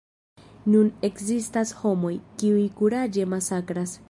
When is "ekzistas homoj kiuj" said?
1.09-2.67